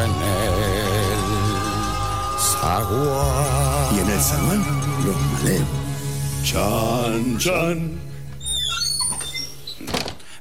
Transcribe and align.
en 0.00 0.10
el 0.10 1.18
zaguán. 2.38 3.96
Y 3.96 3.98
en 4.00 4.10
el 4.10 4.20
zaguán, 4.20 4.64
los 5.04 5.16
maleos. 5.32 5.68
Chan, 6.44 7.38
chan. 7.38 8.08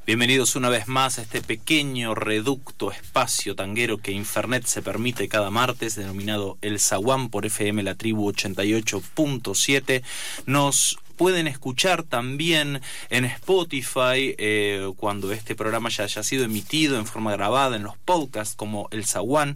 Bienvenidos 0.06 0.56
una 0.56 0.70
vez 0.70 0.88
más 0.88 1.20
a 1.20 1.24
este 1.24 1.42
pequeño 1.42 2.16
reducto 2.16 2.94
espacio 2.94 3.56
tanguero 3.56 3.98
que 3.98 4.14
Infernet 4.14 4.66
se 4.66 4.82
permite 4.82 5.28
cada 5.28 5.50
martes, 5.52 5.96
denominado 5.96 6.58
El 6.62 6.80
Zaguán 6.80 7.28
por 7.28 7.46
FM 7.46 7.84
La 7.84 7.96
Tribu 7.96 8.32
88.7. 8.32 10.04
Nos 10.46 10.98
pueden 11.18 11.48
escuchar 11.48 12.04
también 12.04 12.82
en 13.10 13.26
Spotify 13.26 14.36
eh, 14.38 14.92
cuando 14.98 15.32
este 15.32 15.56
programa 15.56 15.90
ya 15.90 16.06
haya 16.06 16.24
sido 16.24 16.46
emitido 16.46 16.98
en 16.98 17.06
forma 17.06 17.32
grabada 17.34 17.76
en 17.76 17.84
los 17.84 17.98
podcasts 17.98 18.56
como 18.56 18.88
El 18.92 19.06
Zaguán. 19.06 19.56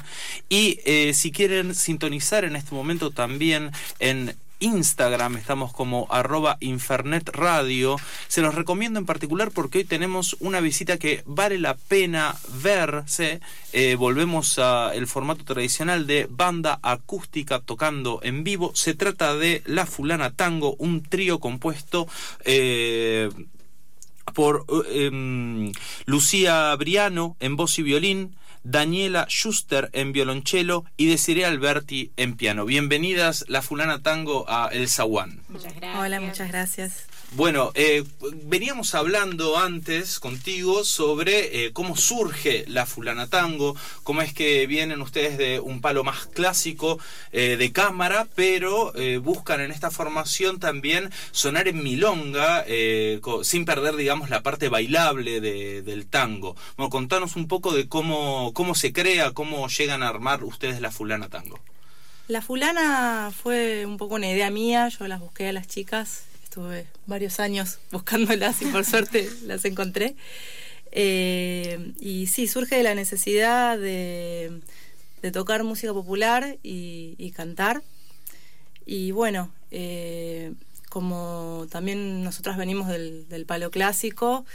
Y 0.49 0.79
eh, 0.85 1.13
si 1.13 1.31
quieren 1.31 1.75
sintonizar 1.75 2.43
en 2.43 2.55
este 2.55 2.75
momento 2.75 3.11
también 3.11 3.71
en 3.99 4.35
Instagram, 4.61 5.35
estamos 5.35 5.73
como 5.73 6.07
arroba 6.09 6.57
Infernet 6.61 7.27
Radio. 7.29 7.97
Se 8.27 8.41
los 8.41 8.55
recomiendo 8.55 8.99
en 8.99 9.05
particular 9.05 9.51
porque 9.51 9.79
hoy 9.79 9.83
tenemos 9.83 10.37
una 10.39 10.61
visita 10.61 10.97
que 10.97 11.23
vale 11.25 11.57
la 11.57 11.75
pena 11.75 12.35
verse. 12.63 13.41
Eh, 13.73 13.95
volvemos 13.95 14.57
al 14.59 15.05
formato 15.07 15.43
tradicional 15.43 16.07
de 16.07 16.27
banda 16.29 16.79
acústica 16.81 17.59
tocando 17.59 18.19
en 18.23 18.43
vivo. 18.43 18.71
Se 18.75 18.93
trata 18.93 19.35
de 19.35 19.63
La 19.65 19.85
Fulana 19.85 20.31
Tango, 20.31 20.75
un 20.77 21.03
trío 21.03 21.39
compuesto 21.39 22.07
eh, 22.45 23.29
por 24.33 24.65
em, 24.89 25.71
Lucía 26.05 26.75
Briano 26.75 27.35
en 27.39 27.55
voz 27.55 27.77
y 27.79 27.83
violín, 27.83 28.35
Daniela 28.63 29.25
Schuster 29.29 29.89
en 29.93 30.11
violonchelo 30.11 30.85
y 30.97 31.07
Desiree 31.07 31.45
Alberti 31.45 32.11
en 32.17 32.35
piano. 32.35 32.65
Bienvenidas 32.65 33.45
la 33.47 33.61
fulana 33.61 34.01
tango 34.01 34.45
a 34.47 34.69
El 34.71 34.87
Zaguán. 34.87 35.41
Muchas 35.49 35.75
gracias. 35.75 35.99
Hola, 35.99 36.19
muchas 36.19 36.47
gracias. 36.49 37.05
Bueno, 37.33 37.71
eh, 37.75 38.03
veníamos 38.43 38.93
hablando 38.93 39.57
antes 39.57 40.19
contigo 40.19 40.83
sobre 40.83 41.65
eh, 41.65 41.71
cómo 41.71 41.95
surge 41.95 42.65
la 42.67 42.85
fulana 42.85 43.27
tango, 43.27 43.73
cómo 44.03 44.21
es 44.21 44.33
que 44.33 44.67
vienen 44.67 45.01
ustedes 45.01 45.37
de 45.37 45.61
un 45.61 45.79
palo 45.79 46.03
más 46.03 46.25
clásico 46.25 46.99
eh, 47.31 47.55
de 47.55 47.71
cámara, 47.71 48.27
pero 48.35 48.91
buscan 49.21 49.61
en 49.61 49.71
esta 49.71 49.91
formación 49.91 50.59
también 50.59 51.09
sonar 51.31 51.69
en 51.69 51.81
milonga, 51.81 52.65
sin 53.43 53.63
perder, 53.63 53.95
digamos, 53.95 54.29
la 54.29 54.43
parte 54.43 54.67
bailable 54.67 55.39
del 55.39 56.05
tango. 56.07 56.57
Bueno, 56.75 56.89
contanos 56.89 57.37
un 57.37 57.47
poco 57.47 57.73
de 57.73 57.87
cómo, 57.87 58.51
cómo 58.53 58.75
se 58.75 58.91
crea, 58.91 59.31
cómo 59.31 59.69
llegan 59.69 60.03
a 60.03 60.09
armar 60.09 60.43
ustedes 60.43 60.81
la 60.81 60.91
fulana 60.91 61.29
tango. 61.29 61.59
La 62.27 62.41
fulana 62.41 63.31
fue 63.31 63.85
un 63.85 63.97
poco 63.97 64.15
una 64.15 64.29
idea 64.29 64.51
mía, 64.51 64.89
yo 64.89 65.07
las 65.07 65.21
busqué 65.21 65.47
a 65.47 65.53
las 65.53 65.67
chicas 65.67 66.25
estuve 66.51 66.85
varios 67.05 67.39
años 67.39 67.79
buscándolas 67.93 68.61
y 68.61 68.65
por 68.65 68.83
suerte 68.83 69.29
las 69.45 69.63
encontré. 69.63 70.17
Eh, 70.91 71.93
y 71.97 72.27
sí, 72.27 72.45
surge 72.45 72.75
de 72.75 72.83
la 72.83 72.93
necesidad 72.93 73.77
de, 73.77 74.59
tocar 75.31 75.63
música 75.63 75.93
popular 75.93 76.57
y, 76.61 77.31
cantar. 77.37 77.81
Y 78.85 79.11
bueno, 79.11 79.49
eh, 79.71 80.51
como 80.89 81.67
también 81.71 82.21
nosotras 82.21 82.57
venimos 82.57 82.89
del, 82.89 83.45
palo 83.47 83.71
clásico, 83.71 84.45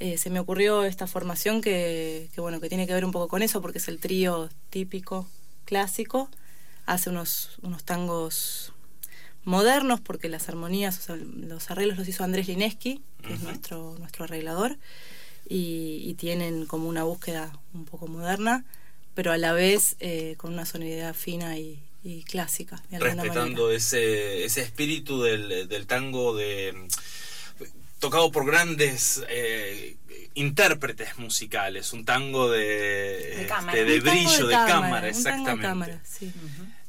eh, 0.00 0.18
se 0.18 0.30
me 0.30 0.40
ocurrió 0.40 0.82
esta 0.82 1.06
formación 1.06 1.60
que, 1.60 2.30
que, 2.34 2.40
bueno, 2.40 2.60
que 2.60 2.68
tiene 2.68 2.88
que 2.88 2.94
ver 2.94 3.04
un 3.04 3.12
poco 3.12 3.28
con 3.28 3.42
eso, 3.42 3.62
porque 3.62 3.78
es 3.78 3.86
el 3.86 4.00
trío 4.00 4.50
típico 4.70 5.28
clásico. 5.66 6.28
Hace 6.84 7.10
unos, 7.10 7.58
unos 7.62 7.84
tangos 7.84 8.73
modernos, 9.44 10.00
porque 10.00 10.28
las 10.28 10.48
armonías, 10.48 11.08
los 11.08 11.70
arreglos 11.70 11.98
los 11.98 12.08
hizo 12.08 12.24
Andrés 12.24 12.48
Lineski, 12.48 13.02
que 13.22 13.34
es 13.34 13.40
nuestro, 13.40 13.96
nuestro 13.98 14.24
arreglador, 14.24 14.76
y, 15.48 16.14
tienen 16.14 16.66
como 16.66 16.88
una 16.88 17.04
búsqueda 17.04 17.52
un 17.74 17.84
poco 17.84 18.06
moderna, 18.06 18.64
pero 19.14 19.32
a 19.32 19.36
la 19.36 19.52
vez 19.52 19.96
eh, 20.00 20.34
con 20.38 20.52
una 20.52 20.64
sonoridad 20.64 21.14
fina 21.14 21.58
y, 21.58 21.80
clásica. 22.28 22.82
Respetando 22.90 23.70
ese, 23.70 24.44
ese 24.44 24.60
espíritu 24.60 25.22
del, 25.22 25.68
del 25.68 25.86
tango 25.86 26.36
de 26.36 26.86
tocado 28.04 28.30
por 28.30 28.44
grandes 28.44 29.24
eh, 29.30 29.96
intérpretes 30.34 31.16
musicales, 31.18 31.94
un 31.94 32.04
tango 32.04 32.50
de, 32.50 32.60
de, 32.60 33.46
este, 33.46 34.00
brillo, 34.00 34.46
de 34.46 34.54
cámara, 34.54 35.08
exactamente. 35.08 36.00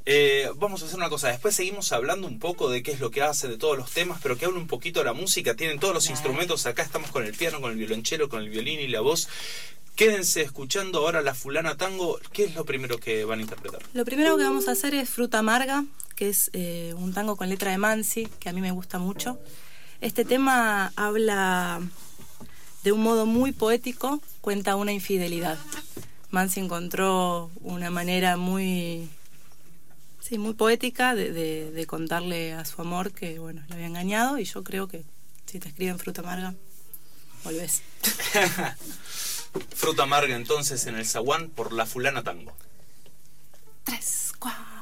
Eh, 0.08 0.52
vamos 0.58 0.84
a 0.84 0.86
hacer 0.86 0.98
una 0.98 1.10
cosa, 1.10 1.30
después 1.30 1.56
seguimos 1.56 1.92
hablando 1.92 2.28
un 2.28 2.38
poco 2.38 2.70
de 2.70 2.84
qué 2.84 2.92
es 2.92 3.00
lo 3.00 3.10
que 3.10 3.24
hace, 3.24 3.48
de 3.48 3.58
todos 3.58 3.76
los 3.76 3.90
temas, 3.90 4.20
pero 4.22 4.38
que 4.38 4.46
hable 4.46 4.60
un 4.60 4.68
poquito 4.68 5.00
de 5.00 5.06
la 5.06 5.14
música, 5.14 5.56
tienen 5.56 5.80
todos 5.80 5.96
los 5.96 6.12
instrumentos, 6.12 6.68
acá 6.68 6.84
estamos 6.84 7.10
con 7.10 7.24
el 7.24 7.34
piano, 7.34 7.60
con 7.60 7.72
el 7.72 7.78
violonchelo, 7.78 8.30
con 8.30 8.42
el 8.42 8.50
violín 8.50 8.80
y 8.80 8.88
la 8.88 9.02
voz. 9.02 9.28
Quédense 9.96 10.42
escuchando 10.42 11.00
ahora 11.00 11.22
la 11.22 11.34
fulana 11.34 11.76
tango, 11.76 12.20
¿qué 12.34 12.44
es 12.44 12.54
lo 12.54 12.66
primero 12.66 13.00
que 13.00 13.26
van 13.26 13.40
a 13.40 13.42
interpretar? 13.42 13.82
Lo 13.94 14.06
primero 14.06 14.38
que 14.38 14.44
vamos 14.44 14.68
a 14.68 14.74
hacer 14.74 14.94
es 14.94 15.10
Fruta 15.10 15.40
Amarga, 15.40 15.86
que 16.16 16.30
es 16.30 16.52
eh, 16.54 16.94
un 16.98 17.14
tango 17.14 17.36
con 17.36 17.50
letra 17.50 17.72
de 17.72 17.78
Mansi, 17.80 18.28
que 18.40 18.50
a 18.50 18.54
mí 18.54 18.62
me 18.62 18.72
gusta 18.72 19.00
mucho. 19.00 19.40
Este 20.02 20.24
tema 20.24 20.92
habla 20.96 21.82
de 22.84 22.92
un 22.92 23.02
modo 23.02 23.26
muy 23.26 23.54
poético, 23.54 24.22
cuenta 24.42 24.76
una 24.76 24.92
infidelidad. 24.92 25.58
Mansi 26.30 26.60
encontró 26.60 27.50
una 27.62 27.90
manera 27.90 28.38
muy 28.38 29.10
Sí, 30.28 30.40
muy 30.40 30.56
poética 30.56 31.14
de, 31.14 31.86
contarle 31.88 32.54
a 32.54 32.66
su 32.66 32.82
amor 32.82 33.12
que, 33.12 33.38
bueno, 33.38 33.62
le 33.68 33.76
había 33.76 33.86
engañado 33.86 34.40
y 34.40 34.46
yo 34.46 34.64
creo 34.64 34.88
que 34.88 35.04
si 35.46 35.60
te 35.60 35.68
escriben 35.68 36.00
fruta 36.00 36.22
amarga, 36.22 36.56
volvés. 37.44 37.84
fruta 39.76 40.02
amarga 40.02 40.36
entonces 40.36 40.88
en 40.88 40.96
el 40.96 41.06
zaguán 41.06 41.50
por 41.50 41.74
la 41.74 41.86
fulana 41.86 42.24
tango. 42.24 42.58
Tres, 43.84 44.34
cuatro. 44.40 44.75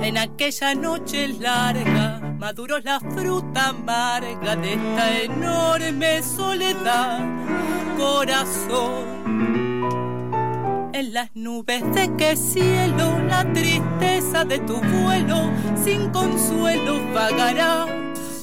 En 0.00 0.16
aquella 0.16 0.76
noche 0.76 1.26
larga 1.26 2.20
maduró 2.38 2.78
la 2.78 3.00
fruta 3.00 3.70
amarga 3.70 4.54
de 4.54 4.74
esta 4.74 5.22
enorme 5.22 6.22
soledad, 6.22 7.18
corazón. 7.98 9.24
En 10.92 11.12
las 11.12 11.34
nubes 11.34 11.82
de 11.94 12.14
qué 12.16 12.36
cielo 12.36 13.18
la 13.26 13.52
tristeza 13.52 14.44
de 14.44 14.60
tu 14.60 14.76
vuelo 14.76 15.50
sin 15.82 16.10
consuelo 16.10 17.12
vagará, 17.12 17.86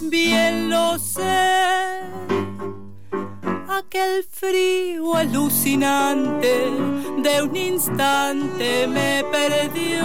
bien 0.01 0.69
lo 0.69 0.99
sé. 0.99 2.01
Aquel 3.69 4.25
frío 4.29 5.15
alucinante 5.15 7.00
de 7.23 7.41
un 7.43 7.55
instante 7.55 8.87
me 8.87 9.23
perdió. 9.31 10.03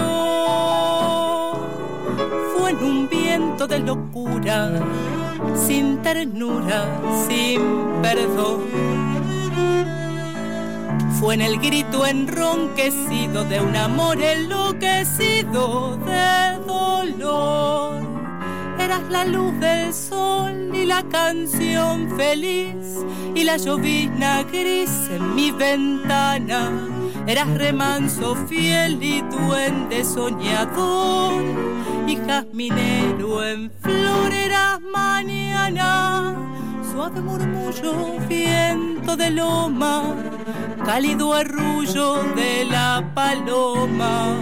Fue 2.57 2.71
en 2.71 2.77
un 2.79 3.09
viento 3.09 3.67
de 3.67 3.79
locura, 3.79 4.73
sin 5.55 6.03
ternura, 6.03 6.85
sin 7.27 7.61
perdón. 8.03 8.65
Fue 11.19 11.35
en 11.35 11.41
el 11.43 11.59
grito 11.59 12.07
enronquecido 12.07 13.45
de 13.45 13.61
un 13.61 13.75
amor 13.77 14.21
enloquecido 14.21 15.97
de 15.99 16.59
dolor. 16.67 18.16
Eras 18.79 19.03
la 19.11 19.25
luz 19.25 19.59
del 19.61 19.93
sol 19.93 20.71
y 20.75 20.85
la 20.85 21.03
canción 21.05 22.11
feliz 22.17 22.75
y 23.35 23.45
la 23.45 23.57
llovizna 23.57 24.43
gris 24.45 24.91
en 25.11 25.35
mi 25.35 25.51
ventana. 25.51 26.71
Eras 27.27 27.49
remanso 27.55 28.37
fiel 28.47 29.03
y 29.03 29.21
duende 29.23 30.05
soñador 30.05 31.43
y 32.07 32.17
jazminero 32.17 33.45
en 33.45 33.71
flor 33.83 34.33
eras 34.33 34.81
mañana. 34.81 36.35
Suave 36.93 37.21
murmullo, 37.21 38.19
viento 38.29 39.17
de 39.17 39.31
loma, 39.31 40.15
cálido 40.85 41.35
arrullo 41.35 42.23
de 42.35 42.65
la 42.65 43.11
paloma. 43.15 44.37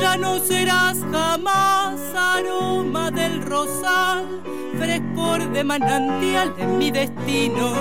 Ya 0.00 0.16
no 0.16 0.38
serás 0.38 0.98
jamás 1.12 2.00
aroma 2.14 3.10
del 3.28 3.42
rosal, 3.42 4.24
frescor 4.78 5.50
de 5.52 5.64
manantial 5.64 6.54
de 6.56 6.66
mi 6.66 6.90
destino. 6.90 7.74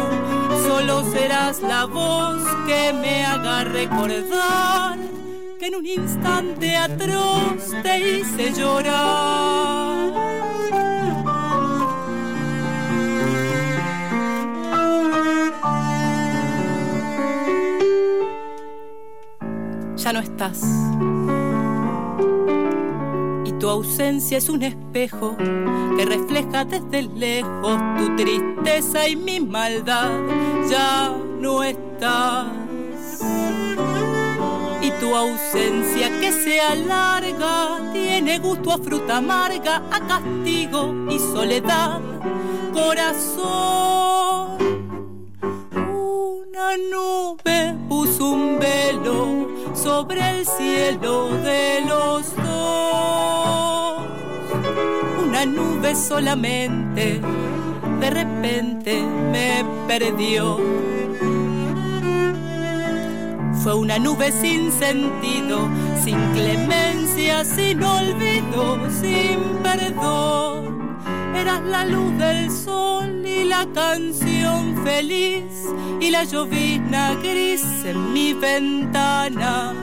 Solo 0.68 1.04
serás 1.12 1.62
la 1.62 1.86
voz 1.86 2.42
que 2.66 2.94
me 2.94 3.26
haga 3.26 3.64
recordar 3.64 4.98
que 5.60 5.68
en 5.68 5.76
un 5.76 5.86
instante 5.86 6.76
atroz 6.76 7.72
te 7.84 8.00
hice 8.00 8.54
llorar. 8.54 10.14
Ya 19.96 20.14
no 20.14 20.20
estás. 20.20 20.62
Ausencia 23.76 24.38
es 24.38 24.48
un 24.48 24.64
espejo 24.64 25.36
que 25.38 26.06
refleja 26.06 26.64
desde 26.64 27.02
lejos 27.02 27.78
tu 27.98 28.16
tristeza 28.16 29.06
y 29.06 29.18
mi 29.18 29.42
maldad. 29.42 30.12
Ya 30.72 31.14
no 31.42 31.62
estás. 31.62 32.48
Y 34.82 34.92
tu 35.02 35.14
ausencia 35.14 36.08
que 36.22 36.32
se 36.32 36.62
alarga 36.62 37.92
tiene 37.92 38.40
gusto 38.40 38.72
a 38.72 38.78
fruta 38.78 39.18
amarga, 39.18 39.84
a 39.92 40.00
castigo 40.08 40.94
y 41.10 41.20
soledad. 41.20 42.00
Corazón, 42.72 44.58
una 45.74 46.78
nube 46.94 47.76
puso 47.90 48.30
un 48.30 48.58
velo 48.58 49.50
sobre 49.74 50.30
el 50.30 50.46
cielo 50.46 51.28
de 51.44 51.82
los 51.82 52.34
dos. 52.38 53.55
Nube 55.48 55.96
solamente 55.96 57.22
de 58.00 58.10
repente 58.10 59.04
me 59.32 59.64
perdió. 59.88 60.60
Fue 63.64 63.74
una 63.74 63.98
nube 63.98 64.32
sin 64.32 64.72
sentido, 64.72 65.68
sin 66.04 66.18
clemencia, 66.34 67.44
sin 67.44 67.84
olvido, 67.84 68.78
sin 68.90 69.40
perdón. 69.64 70.98
Eras 71.36 71.62
la 71.64 71.86
luz 71.86 72.18
del 72.18 72.52
sol 72.52 73.26
y 73.26 73.44
la 73.44 73.66
canción 73.74 74.84
feliz 74.84 75.44
y 76.00 76.12
la 76.12 76.24
llovizna 76.24 77.16
gris 77.16 77.66
en 77.86 78.14
mi 78.14 78.34
ventana. 78.34 79.74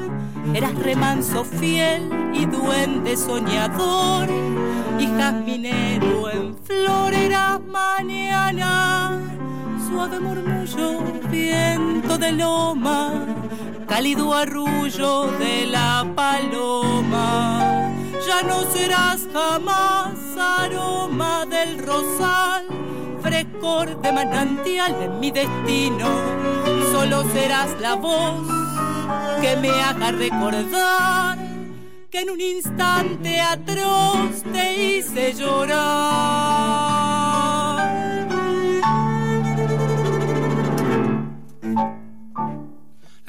Eras 0.54 0.74
remanso 0.74 1.44
fiel 1.44 2.08
y 2.34 2.46
duende 2.46 3.16
soñador 3.16 4.28
y 4.98 5.06
jazminero 5.06 6.30
en 6.30 6.56
flor 6.64 7.14
eras 7.14 7.60
mañana. 7.60 9.18
Suave 9.88 10.20
murmullo, 10.20 11.00
viento 11.30 12.18
de 12.18 12.32
loma, 12.32 13.26
cálido 13.88 14.34
arrullo 14.34 15.26
de 15.38 15.66
la 15.66 16.06
paloma. 16.14 17.90
Ya 18.26 18.42
no 18.42 18.62
serás 18.72 19.28
jamás 19.32 20.14
aroma 20.38 21.44
del 21.46 21.78
rosal, 21.78 22.66
frescor 23.20 24.00
de 24.00 24.12
manantial 24.12 24.94
en 25.02 25.20
mi 25.20 25.30
destino. 25.30 26.08
Solo 26.92 27.24
serás 27.32 27.70
la 27.80 27.94
voz 27.94 28.46
que 29.40 29.56
me 29.56 29.70
haga 29.70 30.12
recordar 30.12 31.41
que 32.12 32.20
en 32.20 32.28
un 32.28 32.40
instante 32.42 33.40
atroz 33.40 34.42
te 34.52 34.98
hice 34.98 35.32
llorar. 35.32 36.91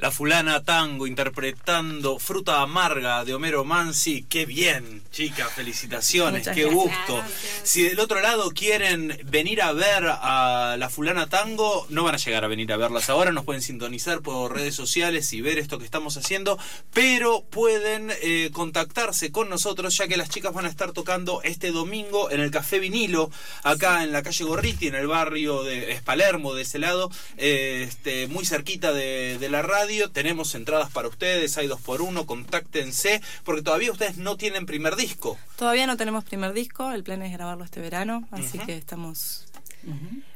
La 0.04 0.12
fulana 0.12 0.66
tango 0.66 1.08
interpretando 1.08 2.20
Fruta 2.20 2.62
Amarga 2.62 3.24
de 3.24 3.34
Homero 3.34 3.64
Mansi. 3.64 4.24
Qué 4.24 4.46
bien, 4.46 5.02
chicas, 5.14 5.50
felicitaciones, 5.54 6.42
Muchas 6.42 6.56
qué 6.56 6.64
gracias. 6.64 6.84
gusto. 6.84 7.24
Si 7.64 7.84
del 7.84 7.98
otro 8.02 8.20
lado 8.20 8.52
quieren 8.52 9.18
venir 9.24 9.62
a 9.62 9.72
ver 9.72 10.04
a 10.10 10.76
la 10.78 10.90
fulana 10.90 11.28
tango, 11.30 11.88
no 11.88 12.04
van 12.04 12.16
a 12.16 12.18
llegar 12.18 12.44
a 12.44 12.50
venir 12.50 12.74
a 12.74 12.76
verlas 12.76 13.10
ahora, 13.10 13.32
nos 13.32 13.46
pueden 13.46 13.62
sintonizar 13.62 14.20
por 14.20 14.54
redes 14.54 14.76
sociales 14.76 15.32
y 15.32 15.40
ver 15.40 15.58
esto 15.58 15.80
que 15.80 15.86
estamos 15.86 16.18
haciendo, 16.18 16.60
pero 16.94 17.46
pueden 17.50 18.12
eh, 18.22 18.50
contactarse 18.52 19.32
con 19.32 19.48
nosotros 19.48 19.96
ya 19.96 20.10
que 20.10 20.18
las 20.18 20.28
chicas 20.28 20.54
van 20.54 20.66
a 20.66 20.70
estar 20.70 20.92
tocando 20.92 21.42
este 21.44 21.72
domingo 21.72 22.30
en 22.30 22.42
el 22.42 22.52
Café 22.52 22.80
Vinilo, 22.80 23.32
acá 23.64 24.04
en 24.04 24.12
la 24.12 24.22
calle 24.22 24.44
Gorriti, 24.44 24.88
en 24.88 24.96
el 24.96 25.08
barrio 25.08 25.64
de 25.64 25.94
es 25.94 26.02
Palermo, 26.02 26.54
de 26.56 26.64
ese 26.64 26.78
lado, 26.78 27.10
eh, 27.38 27.86
este, 27.88 28.28
muy 28.28 28.46
cerquita 28.46 28.92
de, 28.92 29.38
de 29.40 29.50
la 29.50 29.62
radio. 29.62 29.93
Tenemos 30.12 30.56
entradas 30.56 30.92
para 30.92 31.08
ustedes, 31.08 31.58
hay 31.58 31.68
dos 31.68 31.82
por 31.82 32.02
uno, 32.02 32.26
contáctense, 32.26 33.22
porque 33.44 33.62
todavía 33.62 33.92
ustedes 33.92 34.18
no 34.18 34.38
tienen 34.38 34.66
primer 34.66 34.96
disco. 34.96 35.38
Todavía 35.56 35.88
no 35.88 35.98
tenemos 35.98 36.24
primer 36.24 36.54
disco, 36.54 36.92
el 36.92 37.04
plan 37.04 37.22
es 37.22 37.32
grabarlo 37.34 37.64
este 37.64 37.80
verano, 37.80 38.28
así 38.32 38.60
que 38.60 38.78
estamos 38.78 39.46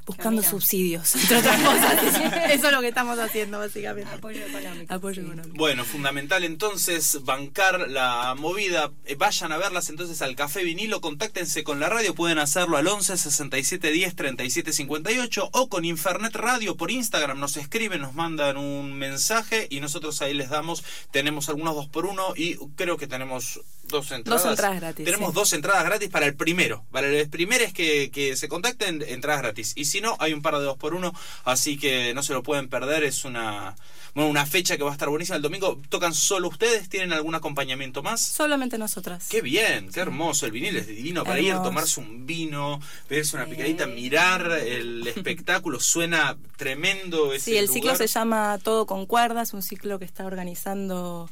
buscando 0.07 0.41
subsidios, 0.41 1.13
entre 1.21 1.37
otras 1.37 1.61
cosas. 1.61 2.03
Eso 2.49 2.67
es 2.67 2.73
lo 2.73 2.81
que 2.81 2.87
estamos 2.87 3.19
haciendo, 3.19 3.59
básicamente. 3.59 4.09
Apoyo 4.09 4.45
económico. 4.45 4.93
Apoyo 4.93 5.21
sí. 5.21 5.27
económico. 5.27 5.57
Bueno, 5.57 5.83
fundamental 5.83 6.45
entonces 6.45 7.19
bancar 7.23 7.89
la 7.89 8.33
movida. 8.35 8.91
Eh, 9.05 9.15
vayan 9.15 9.51
a 9.51 9.57
verlas 9.57 9.89
entonces 9.89 10.21
al 10.21 10.35
Café 10.35 10.63
Vinilo, 10.63 11.01
contáctense 11.01 11.63
con 11.63 11.81
la 11.81 11.89
radio, 11.89 12.15
pueden 12.15 12.39
hacerlo 12.39 12.77
al 12.77 12.87
11 12.87 13.17
67 13.17 13.91
10 13.91 14.15
37 14.15 14.73
58 14.73 15.49
o 15.51 15.69
con 15.69 15.83
Infernet 15.83 16.33
Radio 16.33 16.77
por 16.77 16.89
Instagram. 16.89 17.39
Nos 17.39 17.57
escriben, 17.57 18.01
nos 18.01 18.15
mandan 18.15 18.55
un 18.55 18.93
mensaje 18.93 19.67
y 19.69 19.81
nosotros 19.81 20.21
ahí 20.21 20.33
les 20.33 20.49
damos. 20.49 20.85
Tenemos 21.11 21.49
algunos 21.49 21.75
dos 21.75 21.89
por 21.89 22.05
uno 22.05 22.33
y 22.35 22.55
creo 22.75 22.97
que 22.97 23.07
tenemos 23.07 23.59
dos 23.83 24.11
entradas. 24.11 24.45
entradas 24.45 24.79
gratis, 24.79 25.05
Tenemos 25.05 25.29
sí. 25.29 25.35
dos 25.35 25.53
entradas 25.53 25.83
gratis 25.83 26.09
para 26.09 26.25
el 26.25 26.35
primero. 26.35 26.85
Para 26.91 27.07
el 27.07 27.29
primero 27.29 27.63
es 27.63 27.73
que, 27.73 28.09
que 28.11 28.35
se 28.35 28.47
contacten, 28.47 29.03
entradas 29.05 29.41
gratis. 29.41 29.73
Y 29.75 29.85
si 29.85 29.96
no, 30.01 30.15
hay 30.19 30.33
un 30.33 30.41
par 30.41 30.57
de 30.57 30.63
dos 30.63 30.77
por 30.77 30.93
uno, 30.93 31.13
así 31.45 31.77
que 31.77 32.13
no 32.13 32.23
se 32.23 32.33
lo 32.33 32.43
pueden 32.43 32.69
perder. 32.69 33.03
Es 33.03 33.25
una, 33.25 33.75
bueno, 34.13 34.29
una 34.29 34.45
fecha 34.45 34.77
que 34.77 34.83
va 34.83 34.89
a 34.89 34.93
estar 34.93 35.09
buenísima. 35.09 35.35
El 35.35 35.41
domingo 35.41 35.79
tocan 35.89 36.13
solo 36.13 36.47
ustedes, 36.47 36.89
¿tienen 36.89 37.13
algún 37.13 37.35
acompañamiento 37.35 38.01
más? 38.03 38.21
Solamente 38.21 38.77
nosotras. 38.77 39.27
Qué 39.29 39.41
bien, 39.41 39.91
qué 39.91 39.99
hermoso. 39.99 40.45
El 40.45 40.51
vinil 40.51 40.75
es 40.77 40.87
divino 40.87 41.23
para 41.23 41.39
ir, 41.39 41.49
Hermoso. 41.49 41.69
tomarse 41.69 41.99
un 41.99 42.25
vino, 42.25 42.79
verse 43.09 43.35
una 43.35 43.45
picadita, 43.45 43.85
mirar 43.87 44.51
el 44.51 45.05
espectáculo. 45.15 45.79
Suena 45.79 46.37
tremendo 46.57 47.33
ese 47.33 47.51
Sí, 47.51 47.57
el 47.57 47.69
ciclo 47.69 47.95
se 47.95 48.07
llama 48.07 48.59
Todo 48.63 48.85
con 48.85 49.05
cuerdas, 49.05 49.53
un 49.53 49.61
ciclo 49.61 49.99
que 49.99 50.05
está 50.05 50.25
organizando 50.25 51.29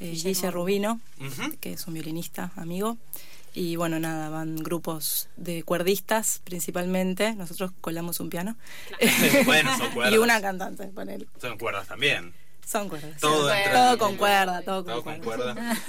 eh, 0.00 0.10
Guille 0.10 0.50
Rubino, 0.50 1.00
que 1.60 1.72
es 1.74 1.86
un 1.86 1.94
violinista 1.94 2.50
amigo. 2.56 2.96
Y 3.54 3.76
bueno, 3.76 4.00
nada, 4.00 4.30
van 4.30 4.56
grupos 4.56 5.28
de 5.36 5.62
cuerdistas 5.62 6.40
principalmente. 6.44 7.34
Nosotros 7.34 7.72
colamos 7.80 8.20
un 8.20 8.30
piano. 8.30 8.56
Bueno, 9.44 9.76
son 9.76 9.90
cuerdas. 9.92 10.12
y 10.14 10.18
una 10.18 10.40
cantante, 10.40 10.86
ponele. 10.88 11.26
Son 11.40 11.58
cuerdas 11.58 11.86
también. 11.86 12.32
Son 12.72 12.88
cuerdas. 12.88 13.20
Todo, 13.20 13.50
sí. 13.50 13.56
entra 13.58 13.72
todo 13.82 13.92
en- 13.92 13.98
con 13.98 14.16
cuerda, 14.16 14.62
todo. 14.62 14.84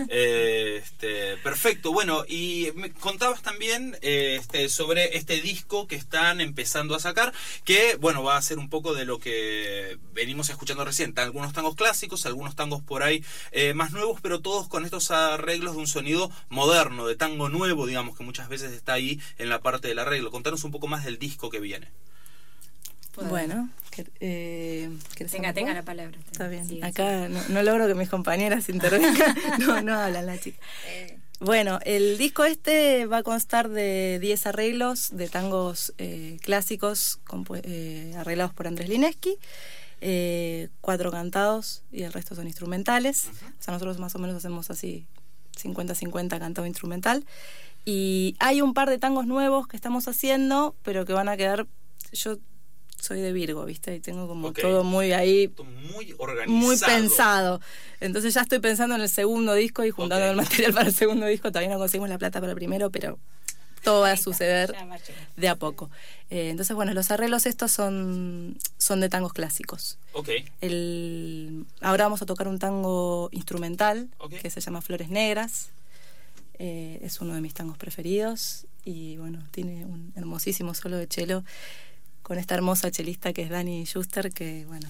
Eh, 0.10 0.82
este, 0.84 1.38
perfecto. 1.38 1.94
Bueno, 1.94 2.26
y 2.28 2.72
me 2.76 2.92
contabas 2.92 3.42
también 3.42 3.98
eh, 4.02 4.36
este, 4.38 4.68
sobre 4.68 5.16
este 5.18 5.40
disco 5.40 5.88
que 5.88 5.96
están 5.96 6.42
empezando 6.42 6.94
a 6.94 7.00
sacar, 7.00 7.32
que 7.64 7.96
bueno, 8.02 8.22
va 8.22 8.36
a 8.36 8.42
ser 8.42 8.58
un 8.60 8.70
poco 8.70 8.94
de 8.94 9.06
lo 9.06 9.18
que 9.18 9.98
venimos 10.12 10.50
escuchando 10.50 10.84
recién. 10.84 11.14
Algunos 11.18 11.54
tangos 11.54 11.76
clásicos, 11.76 12.26
algunos 12.26 12.58
tangos 12.58 12.82
por 12.82 13.02
ahí 13.02 13.24
eh, 13.54 13.74
más 13.74 13.92
nuevos, 13.94 14.20
pero 14.22 14.42
todos 14.42 14.68
con 14.68 14.84
estos 14.84 15.10
arreglos 15.12 15.76
de 15.76 15.80
un 15.80 15.88
sonido 15.88 16.30
moderno, 16.50 17.08
de 17.08 17.16
tango 17.16 17.48
nuevo, 17.48 17.86
digamos, 17.88 18.18
que 18.18 18.26
muchas 18.26 18.50
veces 18.50 18.74
está 18.74 18.92
ahí 18.92 19.22
en 19.38 19.48
la 19.48 19.62
parte 19.62 19.88
del 19.88 20.00
arreglo. 20.00 20.32
Contanos 20.32 20.66
un 20.66 20.72
poco 20.72 20.88
más 20.88 21.06
del 21.06 21.18
disco 21.18 21.50
que 21.50 21.62
viene. 21.62 21.88
Bueno, 23.16 23.70
eh, 24.20 24.90
¿querés 25.16 25.32
Tenga, 25.32 25.54
tenga 25.54 25.74
la 25.74 25.84
palabra. 25.84 26.18
Está 26.32 26.48
bien. 26.48 26.84
Acá 26.84 27.30
no, 27.30 27.40
no 27.50 27.64
logro 27.64 27.88
que 27.88 27.96
mis 27.96 28.10
compañeras 28.10 28.70
intervengan. 28.70 29.36
No, 29.60 29.82
no 29.82 29.94
hablan 29.94 30.26
la 30.26 30.38
chica. 30.40 30.60
sí. 30.84 31.16
Bueno, 31.44 31.80
el 31.84 32.18
disco 32.18 32.46
este 32.46 33.06
va 33.06 33.18
a 33.18 33.24
constar 33.24 33.68
de 33.68 34.18
10 34.22 34.48
arreglos 34.48 35.10
de 35.12 35.28
tangos 35.28 35.94
eh, 35.98 36.38
clásicos 36.42 37.20
eh, 37.64 38.14
arreglados 38.16 38.54
por 38.54 38.66
Andrés 38.66 38.88
Lineski, 38.88 39.38
eh, 40.00 40.70
cuatro 40.80 41.12
cantados 41.12 41.84
y 41.92 42.04
el 42.04 42.14
resto 42.14 42.34
son 42.36 42.48
instrumentales. 42.48 43.28
O 43.60 43.62
sea, 43.62 43.74
nosotros 43.74 44.00
más 44.00 44.16
o 44.16 44.20
menos 44.20 44.38
hacemos 44.38 44.70
así 44.70 45.06
50-50 45.62 46.40
cantado 46.40 46.66
instrumental. 46.66 47.26
Y 47.84 48.38
hay 48.40 48.62
un 48.62 48.74
par 48.74 48.90
de 48.90 48.98
tangos 48.98 49.28
nuevos 49.28 49.68
que 49.68 49.76
estamos 49.76 50.08
haciendo, 50.08 50.78
pero 50.82 51.06
que 51.06 51.12
van 51.12 51.28
a 51.28 51.36
quedar... 51.36 51.68
Yo 52.14 52.38
soy 53.04 53.20
de 53.20 53.34
Virgo, 53.34 53.66
¿viste? 53.66 53.94
Y 53.96 54.00
tengo 54.00 54.28
como 54.30 54.54
todo 54.54 54.86
muy 54.86 55.12
ahí 55.12 55.54
Muy 55.92 56.16
organizado. 56.18 56.58
muy 56.58 56.78
pensado. 56.78 57.62
Entonces 58.00 58.34
ya 58.34 58.42
estoy 58.42 58.60
pensando 58.60 58.96
en 58.96 59.02
el 59.02 59.10
segundo 59.10 59.54
disco 59.54 59.84
y 59.84 59.92
juntando 59.92 60.26
el 60.26 60.36
material 60.38 60.74
para 60.74 60.88
el 60.88 60.96
segundo 60.96 61.26
disco. 61.26 61.50
Todavía 61.52 61.70
no 61.74 61.80
conseguimos 61.80 62.08
la 62.10 62.18
plata 62.18 62.40
para 62.40 62.54
el 62.54 62.56
primero, 62.56 62.90
pero 62.92 63.20
todo 63.84 64.02
va 64.02 64.12
a 64.12 64.18
suceder 64.18 64.74
de 65.36 65.50
a 65.50 65.58
poco. 65.58 65.92
Eh, 66.30 66.50
entonces, 66.50 66.74
bueno, 66.78 66.94
los 66.94 67.12
arreglos 67.12 67.46
estos 67.46 67.74
son, 67.74 68.58
son 68.78 69.02
de 69.02 69.10
tangos 69.10 69.34
clásicos. 69.34 69.98
Ok. 70.14 70.30
El, 70.62 71.66
ahora 71.82 72.06
vamos 72.06 72.22
a 72.22 72.26
tocar 72.26 72.48
un 72.48 72.58
tango 72.60 73.28
instrumental 73.34 74.08
que 74.42 74.50
se 74.50 74.62
llama 74.62 74.82
Flores 74.82 75.10
Negras. 75.10 75.72
Eh, 76.58 77.00
es 77.04 77.20
uno 77.20 77.34
de 77.36 77.42
mis 77.42 77.54
tangos 77.54 77.78
preferidos 77.78 78.66
y 78.86 79.18
bueno, 79.18 79.44
tiene 79.52 79.86
un 79.86 80.14
hermosísimo 80.16 80.74
solo 80.74 80.96
de 80.98 81.08
cello 81.10 81.44
con 82.24 82.40
esta 82.40 82.56
hermosa 82.56 82.90
chelista 82.92 83.34
que 83.34 83.44
es 83.44 83.50
Dani 83.50 83.86
Schuster, 83.86 84.32
que 84.32 84.66
bueno, 84.66 84.90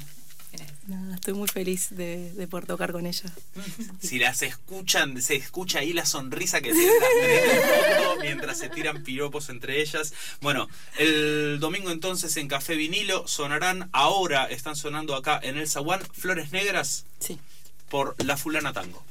nada, 0.87 1.15
estoy 1.15 1.33
muy 1.33 1.47
feliz 1.47 1.87
de, 1.91 2.31
de 2.33 2.47
poder 2.47 2.65
tocar 2.67 2.91
con 2.91 3.05
ella. 3.05 3.31
Si 4.01 4.19
las 4.19 4.41
escuchan, 4.43 5.21
se 5.21 5.35
escucha 5.35 5.79
ahí 5.79 5.93
la 5.93 6.05
sonrisa 6.05 6.61
que 6.61 6.71
tienen 6.73 6.91
las 6.99 7.95
fondo 7.97 8.21
mientras 8.21 8.59
se 8.59 8.69
tiran 8.69 9.01
piropos 9.03 9.49
entre 9.49 9.81
ellas. 9.81 10.13
Bueno, 10.41 10.67
el 10.99 11.57
domingo 11.59 11.89
entonces 11.91 12.35
en 12.37 12.47
Café 12.47 12.75
Vinilo 12.75 13.27
sonarán, 13.27 13.89
ahora 13.93 14.45
están 14.45 14.75
sonando 14.75 15.15
acá 15.15 15.39
en 15.41 15.57
el 15.57 15.67
Zaguán, 15.69 16.01
Flores 16.13 16.51
Negras 16.51 17.05
Sí. 17.19 17.39
por 17.89 18.15
La 18.23 18.37
Fulana 18.37 18.73
Tango. 18.73 19.03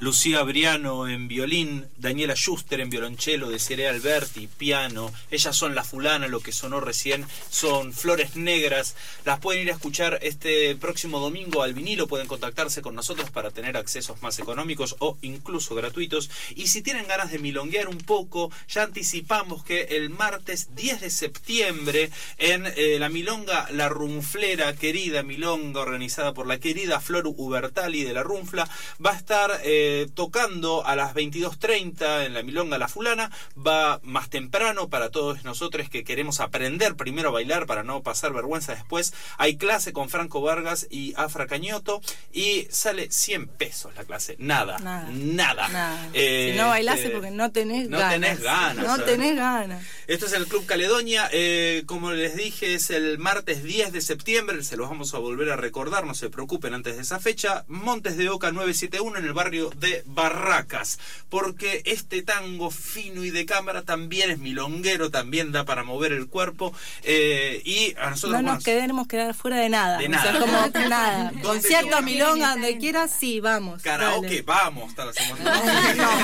Lucía 0.00 0.44
Briano 0.44 1.08
en 1.08 1.26
violín, 1.26 1.86
Daniela 1.96 2.34
Schuster 2.36 2.80
en 2.80 2.88
violonchelo, 2.88 3.50
Desiree 3.50 3.88
Alberti, 3.88 4.46
piano. 4.46 5.12
Ellas 5.28 5.56
son 5.56 5.74
La 5.74 5.82
Fulana, 5.82 6.28
lo 6.28 6.38
que 6.38 6.52
sonó 6.52 6.78
recién, 6.78 7.26
son 7.50 7.92
Flores 7.92 8.36
Negras. 8.36 8.94
Las 9.24 9.40
pueden 9.40 9.62
ir 9.62 9.70
a 9.70 9.74
escuchar 9.74 10.20
este 10.22 10.76
próximo 10.76 11.18
domingo 11.18 11.64
al 11.64 11.74
vinilo, 11.74 12.06
pueden 12.06 12.28
contactarse 12.28 12.80
con 12.80 12.94
nosotros 12.94 13.30
para 13.30 13.50
tener 13.50 13.76
accesos 13.76 14.22
más 14.22 14.38
económicos 14.38 14.94
o 15.00 15.18
incluso 15.20 15.74
gratuitos. 15.74 16.30
Y 16.54 16.68
si 16.68 16.80
tienen 16.80 17.08
ganas 17.08 17.32
de 17.32 17.40
milonguear 17.40 17.88
un 17.88 17.98
poco, 17.98 18.52
ya 18.68 18.84
anticipamos 18.84 19.64
que 19.64 19.82
el 19.96 20.10
martes 20.10 20.76
10 20.76 21.00
de 21.00 21.10
septiembre 21.10 22.10
en 22.38 22.66
eh, 22.76 22.98
la 23.00 23.08
Milonga 23.08 23.68
La 23.72 23.88
Rumflera, 23.88 24.76
querida 24.76 25.24
Milonga 25.24 25.80
organizada 25.80 26.34
por 26.34 26.46
la 26.46 26.60
querida 26.60 27.00
Flor 27.00 27.26
Ubertali 27.26 28.04
de 28.04 28.12
la 28.12 28.22
Rumfla, 28.22 28.70
va 29.04 29.10
a 29.10 29.16
estar 29.16 29.60
eh, 29.64 29.87
tocando 30.14 30.86
a 30.86 30.96
las 30.96 31.14
22.30 31.14 32.26
en 32.26 32.34
la 32.34 32.42
Milonga 32.42 32.78
La 32.78 32.88
Fulana, 32.88 33.30
va 33.56 34.00
más 34.02 34.30
temprano 34.30 34.88
para 34.88 35.10
todos 35.10 35.44
nosotros 35.44 35.88
que 35.88 36.04
queremos 36.04 36.40
aprender 36.40 36.96
primero 36.96 37.28
a 37.28 37.32
bailar 37.32 37.66
para 37.66 37.82
no 37.82 38.02
pasar 38.02 38.32
vergüenza 38.32 38.74
después. 38.74 39.12
Hay 39.36 39.56
clase 39.56 39.92
con 39.92 40.08
Franco 40.08 40.40
Vargas 40.40 40.86
y 40.90 41.14
Afra 41.16 41.46
Cañoto 41.46 42.00
y 42.32 42.66
sale 42.70 43.10
100 43.10 43.48
pesos 43.48 43.94
la 43.94 44.04
clase, 44.04 44.36
nada, 44.38 44.78
nada. 44.78 46.08
Eh, 46.12 46.50
si 46.52 46.58
no 46.58 46.68
bailase 46.68 47.02
este, 47.02 47.10
porque 47.10 47.30
no 47.30 47.50
tenés 47.52 47.88
no 47.88 47.98
Tenés 47.98 48.40
ganas 48.40 48.86
no 48.86 49.04
tenés 49.04 49.36
ganas. 49.36 49.84
Esto 50.06 50.26
es 50.26 50.32
el 50.32 50.46
Club 50.46 50.66
Caledonia, 50.66 51.28
eh, 51.32 51.82
como 51.86 52.12
les 52.12 52.36
dije 52.36 52.74
es 52.74 52.90
el 52.90 53.18
martes 53.18 53.62
10 53.62 53.92
de 53.92 54.00
septiembre, 54.00 54.62
se 54.64 54.76
los 54.76 54.88
vamos 54.88 55.14
a 55.14 55.18
volver 55.18 55.50
a 55.50 55.56
recordar, 55.56 56.06
no 56.06 56.14
se 56.14 56.30
preocupen 56.30 56.74
antes 56.74 56.96
de 56.96 57.02
esa 57.02 57.20
fecha, 57.20 57.64
Montes 57.68 58.16
de 58.16 58.30
Oca 58.30 58.52
971 58.52 59.18
en 59.18 59.24
el 59.24 59.32
barrio 59.32 59.70
de 59.78 60.02
Barracas, 60.06 60.98
porque 61.28 61.82
este 61.84 62.22
tango 62.22 62.70
fino 62.70 63.24
y 63.24 63.30
de 63.30 63.46
cámara 63.46 63.82
también 63.82 64.30
es 64.30 64.38
milonguero, 64.38 65.10
también 65.10 65.52
da 65.52 65.64
para 65.64 65.84
mover 65.84 66.12
el 66.12 66.28
cuerpo 66.28 66.72
eh, 67.02 67.62
y 67.64 67.94
a 68.00 68.10
nosotros... 68.10 68.42
No 68.42 68.54
nos 68.54 68.64
queremos 68.64 69.06
quedar 69.06 69.34
fuera 69.34 69.58
de 69.58 69.68
nada. 69.68 69.98
De 69.98 70.08
nada. 70.08 70.38
como 70.38 70.66
nada. 70.88 71.32
Concierto, 71.42 72.02
milonga, 72.02 72.50
donde 72.52 72.78
quieras, 72.78 73.14
sí, 73.18 73.40
vamos. 73.40 73.82
Karaoke, 73.82 74.42
vamos. 74.42 74.92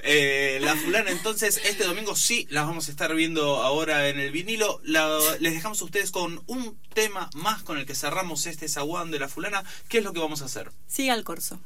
eh, 0.00 0.58
la 0.62 0.76
fulana, 0.76 1.10
entonces, 1.10 1.60
este 1.64 1.84
domingo 1.84 2.16
sí 2.16 2.46
las 2.50 2.66
vamos 2.66 2.88
a 2.88 2.90
estar 2.90 3.14
viendo 3.14 3.56
ahora 3.62 4.08
en 4.08 4.20
el 4.20 4.30
vinilo. 4.30 4.80
les 4.84 5.54
dejamos 5.54 5.80
a 5.80 5.84
ustedes 5.84 6.10
con 6.10 6.42
un 6.46 6.78
tema 6.94 7.30
más 7.34 7.62
con 7.62 7.78
el 7.78 7.86
que 7.86 7.94
cerramos 7.94 8.46
este 8.46 8.68
zaguán 8.68 9.10
de 9.10 9.18
la 9.18 9.28
fulana. 9.28 9.64
¿Qué 9.88 9.98
es 9.98 10.04
lo 10.04 10.12
que 10.12 10.20
vamos 10.20 10.42
a 10.42 10.46
hacer? 10.46 10.70
Siga 10.86 11.14
al 11.14 11.24
corso. 11.24 11.58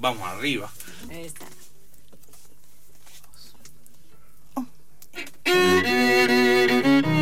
Vamos 0.00 0.26
arriba. 0.28 0.72
Ahí 1.10 1.26
está. 1.26 1.46
colombina 6.72 7.21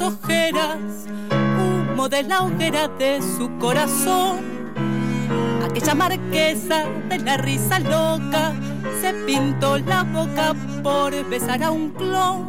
ojeras 0.00 1.06
humo 1.30 2.08
de 2.08 2.22
la 2.22 2.42
hoguera 2.42 2.88
de 2.88 3.20
su 3.20 3.50
corazón. 3.58 4.38
Aquella 5.64 5.94
marquesa 5.94 6.86
de 7.08 7.18
la 7.18 7.36
risa 7.36 7.78
loca 7.78 8.52
se 9.00 9.12
pintó 9.26 9.78
la 9.78 10.02
boca 10.04 10.54
por 10.82 11.12
besar 11.28 11.62
a 11.62 11.70
un 11.70 11.90
clon. 11.90 12.48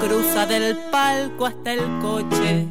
Cruza 0.00 0.46
del 0.46 0.76
palco 0.90 1.46
hasta 1.46 1.72
el 1.72 1.98
coche, 2.00 2.66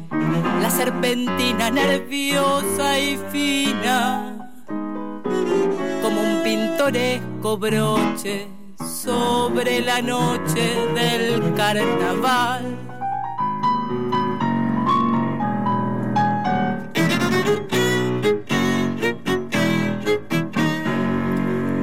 la 0.60 0.70
serpentina 0.70 1.70
nerviosa 1.70 2.98
y 2.98 3.18
fina, 3.30 4.50
como 6.02 6.20
un 6.20 6.42
pintoresco 6.42 7.56
broche 7.56 8.59
sobre 9.02 9.80
la 9.80 10.02
noche 10.02 10.86
del 10.94 11.54
carnaval. 11.54 12.76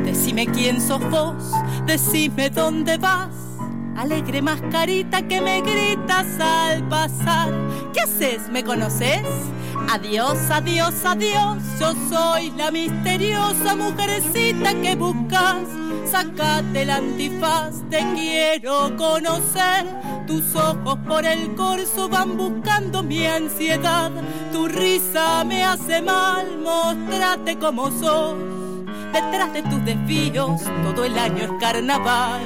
Decime 0.04 0.46
quién 0.48 0.80
sos 0.80 1.00
vos, 1.10 1.52
decime 1.88 2.52
dónde 2.52 2.98
vas. 2.98 3.30
Alegre 3.96 4.44
mascarita 4.44 5.28
que 5.28 5.42
me 5.42 5.62
gritas 5.62 6.28
al 6.40 6.88
pasar. 6.88 7.52
¿Qué 7.94 8.02
haces? 8.02 8.48
¿Me 8.50 8.64
conoces? 8.64 9.24
Adiós, 9.90 10.38
adiós, 10.52 10.94
adiós. 11.04 11.58
Yo 11.80 11.96
soy 12.10 12.52
la 12.52 12.70
misteriosa 12.70 13.76
mujercita 13.76 14.76
que 14.82 14.96
buscas 14.96 15.64
Sácate 16.12 16.84
el 16.84 16.90
antifaz, 16.90 17.84
te 17.90 18.00
quiero 18.16 18.96
conocer. 18.96 19.86
Tus 20.26 20.56
ojos 20.56 20.98
por 21.08 21.26
el 21.26 21.54
corso 21.56 22.08
van 22.08 22.38
buscando 22.38 23.04
mi 23.04 23.26
ansiedad. 23.26 24.12
Tu 24.52 24.68
risa 24.68 25.44
me 25.44 25.64
hace 25.64 26.02
mal, 26.02 26.58
mostrate 26.60 27.58
como 27.58 27.92
sos. 27.92 28.36
Detrás 29.12 29.52
de 29.54 29.64
tus 29.64 29.84
desvíos, 29.84 30.62
todo 30.84 31.04
el 31.04 31.18
año 31.18 31.44
es 31.44 31.52
carnaval. 31.60 32.42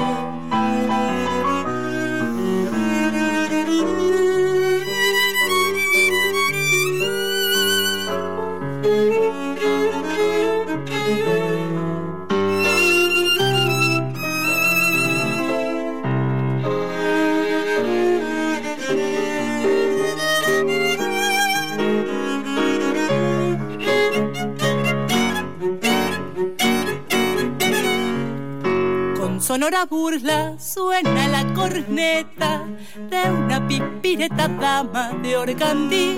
Sonora 29.52 29.84
burla 29.84 30.56
suena 30.58 31.28
la 31.28 31.44
corneta 31.54 32.64
de 33.10 33.30
una 33.30 33.68
pipireta 33.68 34.48
dama 34.48 35.12
de 35.22 35.36
organdí. 35.36 36.18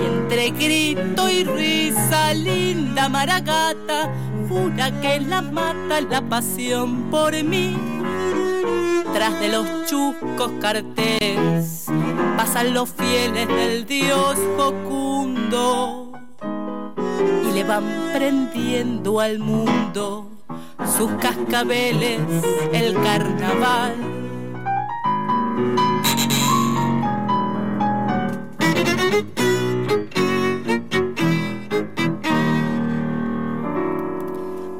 Y 0.00 0.06
entre 0.06 0.50
grito 0.50 1.28
y 1.28 1.42
risa, 1.42 2.32
linda 2.34 3.08
maragata, 3.08 4.08
jura 4.48 4.92
que 5.00 5.18
la 5.18 5.42
mata 5.42 6.00
la 6.00 6.20
pasión 6.20 7.10
por 7.10 7.32
mí. 7.42 7.76
Tras 9.12 9.40
de 9.40 9.48
los 9.48 9.66
chuscos 9.86 10.52
carteles 10.60 11.86
pasan 12.36 12.72
los 12.72 12.88
fieles 12.90 13.48
del 13.48 13.84
dios 13.84 14.38
Jocundo 14.56 16.12
y 17.48 17.52
le 17.52 17.64
van 17.64 17.82
prendiendo 18.12 19.18
al 19.18 19.40
mundo 19.40 20.31
sus 20.96 21.10
cascabeles, 21.20 22.20
el 22.72 22.94
carnaval. 22.94 23.94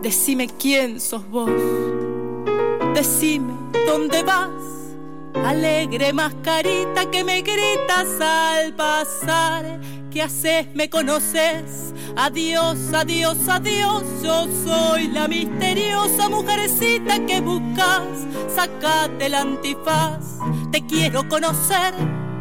Decime 0.03 0.49
quién 0.61 1.01
sos 1.01 1.27
vos, 1.29 1.51
decime 2.95 3.55
dónde 3.87 4.23
vas, 4.23 4.51
alegre 5.45 6.13
mascarita 6.13 7.11
que 7.11 7.25
me 7.25 7.41
gritas 7.41 8.21
al 8.21 8.75
pasar, 8.75 9.81
¿qué 10.13 10.23
haces? 10.23 10.67
¿Me 10.75 10.91
conoces? 10.91 11.95
Adiós, 12.17 12.79
adiós, 12.93 13.39
adiós, 13.49 14.03
yo 14.23 14.47
soy 14.65 15.09
la 15.09 15.27
misteriosa 15.27 16.29
mujercita 16.29 17.25
que 17.27 17.41
buscas. 17.41 18.07
Sácate 18.55 19.27
el 19.27 19.35
antifaz, 19.35 20.39
te 20.71 20.85
quiero 20.85 21.27
conocer. 21.29 21.95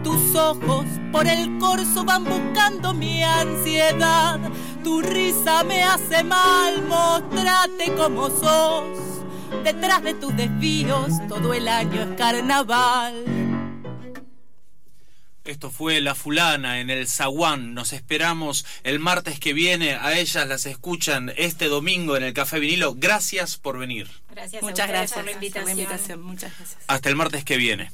Tus 0.04 0.36
ojos 0.36 0.86
por 1.12 1.28
el 1.28 1.58
corso 1.60 2.04
van 2.04 2.26
buscando 2.26 2.94
mi 2.94 3.24
ansiedad. 3.24 4.40
Tu 4.84 5.02
risa 5.02 5.64
me 5.64 5.84
hace 5.84 6.24
mal, 6.24 6.84
mostrate 6.88 7.94
como 7.96 8.30
sos. 8.30 9.00
Detrás 9.64 10.02
de 10.04 10.16
tus 10.16 10.36
desvíos 10.36 11.12
todo 11.30 11.54
el 11.54 11.68
año 11.68 12.02
es 12.02 12.18
carnaval. 12.18 13.41
Esto 15.44 15.72
fue 15.72 16.02
La 16.02 16.14
Fulana 16.14 16.80
en 16.80 16.90
el 16.90 17.08
Zaguán. 17.08 17.74
Nos 17.74 17.94
esperamos 17.94 18.66
el 18.84 19.00
martes 19.00 19.40
que 19.40 19.54
viene. 19.54 19.96
A 19.96 20.18
ellas 20.18 20.48
las 20.48 20.66
escuchan 20.66 21.34
este 21.36 21.68
domingo 21.68 22.16
en 22.16 22.24
el 22.24 22.34
Café 22.34 22.60
Vinilo. 22.60 22.94
Gracias 22.96 23.58
por 23.58 23.80
venir. 23.80 24.08
Gracias 24.30 24.62
Muchas 24.62 24.88
gracias 24.88 25.14
por 25.14 25.26
la 25.26 25.32
invitación. 25.72 26.22
Muchas 26.22 26.56
gracias. 26.56 26.78
Hasta 26.88 27.10
el 27.10 27.16
martes 27.16 27.44
que 27.44 27.58
viene. 27.58 27.92